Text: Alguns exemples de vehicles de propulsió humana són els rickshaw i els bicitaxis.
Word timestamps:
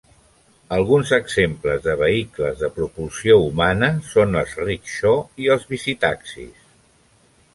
Alguns 0.77 1.09
exemples 1.17 1.83
de 1.87 1.93
vehicles 1.99 2.57
de 2.63 2.69
propulsió 2.79 3.37
humana 3.43 3.91
són 4.13 4.39
els 4.43 4.57
rickshaw 4.63 5.21
i 5.45 5.51
els 5.57 5.69
bicitaxis. 5.75 6.65